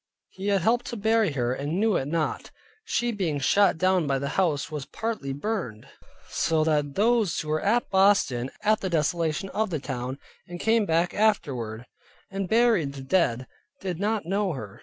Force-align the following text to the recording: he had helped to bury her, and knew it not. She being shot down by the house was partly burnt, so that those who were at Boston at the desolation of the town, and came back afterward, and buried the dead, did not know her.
he 0.29 0.47
had 0.47 0.61
helped 0.61 0.87
to 0.87 0.95
bury 0.97 1.33
her, 1.33 1.53
and 1.53 1.79
knew 1.79 1.95
it 1.95 2.07
not. 2.07 2.49
She 2.85 3.11
being 3.11 3.37
shot 3.39 3.77
down 3.77 4.07
by 4.07 4.17
the 4.17 4.29
house 4.29 4.71
was 4.71 4.87
partly 4.87 5.31
burnt, 5.31 5.85
so 6.27 6.63
that 6.63 6.95
those 6.95 7.39
who 7.39 7.49
were 7.49 7.61
at 7.61 7.91
Boston 7.91 8.49
at 8.63 8.81
the 8.81 8.89
desolation 8.89 9.49
of 9.49 9.69
the 9.69 9.77
town, 9.79 10.17
and 10.47 10.59
came 10.59 10.87
back 10.87 11.13
afterward, 11.13 11.85
and 12.31 12.49
buried 12.49 12.93
the 12.93 13.03
dead, 13.03 13.45
did 13.79 13.99
not 13.99 14.25
know 14.25 14.53
her. 14.53 14.79